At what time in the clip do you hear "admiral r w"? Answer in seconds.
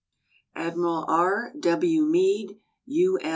0.55-2.01